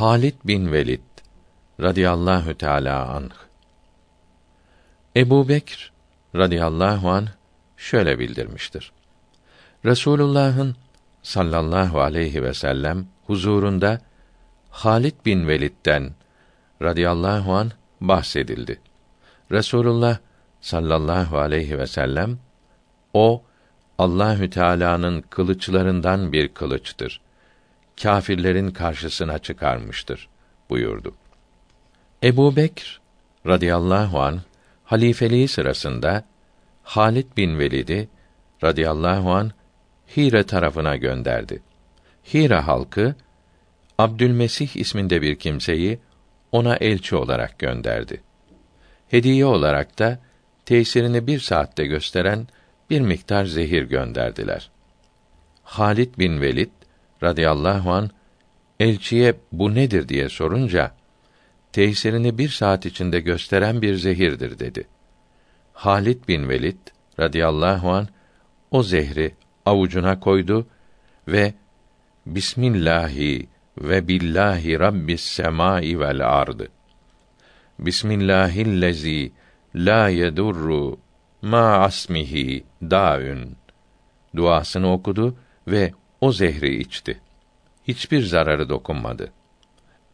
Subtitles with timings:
[0.00, 1.00] Halid bin Velid
[1.80, 3.30] radıyallahu teala anh
[5.16, 5.92] Ebu Bekr
[6.36, 7.28] radıyallahu an
[7.76, 8.92] şöyle bildirmiştir.
[9.84, 10.76] Resulullah'ın
[11.22, 14.00] sallallahu aleyhi ve sellem huzurunda
[14.70, 16.10] Halid bin Velid'den
[16.82, 17.70] radıyallahu an
[18.00, 18.80] bahsedildi.
[19.52, 20.18] Resulullah
[20.60, 22.38] sallallahu aleyhi ve sellem
[23.14, 23.42] o
[23.98, 27.20] Allahü Teala'nın kılıçlarından bir kılıçtır.
[28.02, 30.28] Kâfirlerin karşısına çıkarmıştır
[30.70, 31.14] buyurdu.
[32.22, 33.00] Ebu Bekr
[33.46, 34.40] radıyallahu an
[34.84, 36.24] halifeliği sırasında
[36.82, 38.08] Halid bin Velid'i
[38.64, 39.50] radıyallahu an
[40.16, 41.62] Hire tarafına gönderdi.
[42.34, 43.14] Hire halkı
[43.98, 45.98] Abdülmesih isminde bir kimseyi
[46.52, 48.22] ona elçi olarak gönderdi.
[49.08, 50.18] Hediye olarak da
[50.64, 52.48] tesirini bir saatte gösteren
[52.90, 54.70] bir miktar zehir gönderdiler.
[55.62, 56.70] Halid bin Velid
[57.22, 58.10] radıyallahu an
[58.80, 60.94] elçiye bu nedir diye sorunca
[61.72, 64.86] tesirini bir saat içinde gösteren bir zehirdir dedi.
[65.72, 66.78] Halid bin Velid
[67.20, 68.08] radıyallahu an
[68.70, 69.34] o zehri
[69.66, 70.66] avucuna koydu
[71.28, 71.54] ve
[72.26, 76.68] Bismillahi ve billahi rabbis semai vel ardı.
[77.78, 79.32] Bismillahillezî
[79.74, 80.98] la yedurru
[81.42, 83.56] ma asmihi daün
[84.36, 87.20] duasını okudu ve o zehri içti.
[87.88, 89.32] Hiçbir zararı dokunmadı.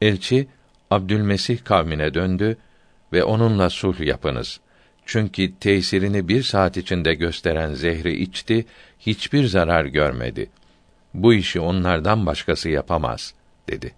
[0.00, 0.48] Elçi
[0.90, 2.56] Abdülmesih kavmine döndü
[3.12, 4.60] ve onunla sulh yapınız.
[5.06, 8.66] Çünkü tesirini bir saat içinde gösteren zehri içti,
[8.98, 10.50] hiçbir zarar görmedi.
[11.14, 13.34] Bu işi onlardan başkası yapamaz,
[13.68, 13.94] dedi.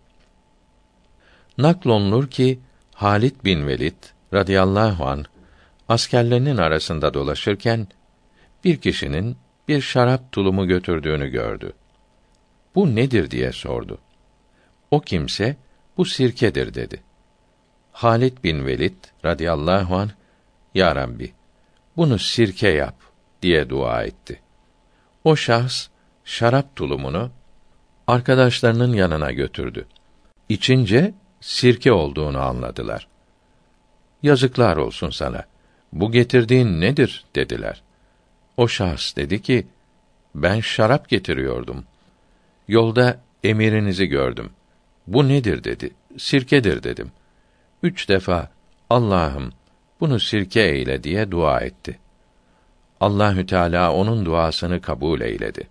[1.58, 2.60] Naklonlur ki,
[2.94, 3.94] Halid bin Velid
[4.34, 5.24] radıyallahu an
[5.88, 7.88] askerlerinin arasında dolaşırken
[8.64, 9.36] bir kişinin
[9.68, 11.72] bir şarap tulumu götürdüğünü gördü.
[12.76, 13.98] Bu nedir diye sordu.
[14.90, 15.56] O kimse
[15.96, 17.02] bu sirkedir dedi.
[17.92, 20.10] Halid bin Velid radıyallahu an
[20.74, 21.32] Ya Rabbi
[21.96, 22.94] bunu sirke yap
[23.42, 24.40] diye dua etti.
[25.24, 25.88] O şahs
[26.24, 27.30] şarap tulumunu
[28.06, 29.86] arkadaşlarının yanına götürdü.
[30.48, 33.08] İçince sirke olduğunu anladılar.
[34.22, 35.44] Yazıklar olsun sana.
[35.92, 37.82] Bu getirdiğin nedir dediler.
[38.56, 39.66] O şahs dedi ki,
[40.34, 41.84] ben şarap getiriyordum.
[42.68, 44.50] Yolda emirinizi gördüm.
[45.06, 45.90] Bu nedir dedi.
[46.18, 47.12] Sirkedir dedim.
[47.82, 48.50] Üç defa
[48.90, 49.52] Allah'ım
[50.00, 51.98] bunu sirke eyle diye dua etti.
[53.00, 55.68] Allahü Teala onun duasını kabul eyledi.